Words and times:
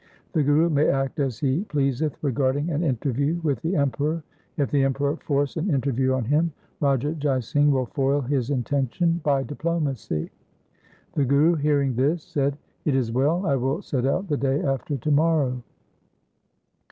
The 0.33 0.41
Guru 0.41 0.71
may 0.71 0.87
act 0.87 1.19
as 1.19 1.37
he 1.37 1.63
pleaseth 1.65 2.17
regarding 2.23 2.71
an 2.71 2.81
interview 2.81 3.39
with 3.43 3.61
the 3.61 3.75
Emperor. 3.75 4.23
If 4.57 4.71
the 4.71 4.83
Emperor 4.83 5.17
force 5.17 5.57
an 5.57 5.69
inter 5.71 5.91
view 5.91 6.15
on 6.15 6.25
him, 6.25 6.53
Raja 6.79 7.13
Jai 7.13 7.39
Singh 7.41 7.69
will 7.69 7.85
foil 7.85 8.21
his 8.21 8.49
intention 8.49 9.21
by 9.23 9.43
diplomacy.' 9.43 10.31
The 11.13 11.25
Guru 11.25 11.53
hearing 11.53 11.93
this 11.95 12.23
said,' 12.23 12.57
It 12.85 12.95
is 12.95 13.11
well. 13.11 13.45
I 13.45 13.55
will 13.57 13.83
set 13.83 14.07
out 14.07 14.27
the 14.27 14.37
day 14.37 14.63
after 14.63 14.97
to 14.97 15.11
morrow.' 15.11 15.61